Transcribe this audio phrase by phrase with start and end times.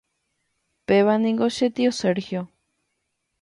[0.87, 2.41] Péva ningo che tio Sergio.